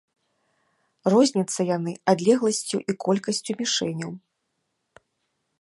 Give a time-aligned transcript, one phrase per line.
[1.13, 4.11] Розняцца яны адлегласцю і колькасцю мішэняў.